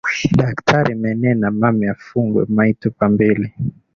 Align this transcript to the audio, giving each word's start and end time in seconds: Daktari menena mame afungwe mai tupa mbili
Daktari 0.39 0.93
menena 1.03 1.45
mame 1.59 1.85
afungwe 1.95 2.41
mai 2.53 2.71
tupa 2.81 3.05
mbili 3.13 3.47